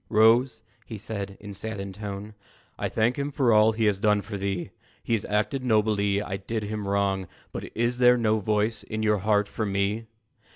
[0.09, 2.33] "Rose," he said, in a saddened tone,
[2.75, 4.71] "I thank him for all he has done for thee;
[5.03, 9.19] He has acted nobly I did him wrong But is there no voice in your
[9.19, 10.07] heart for me?"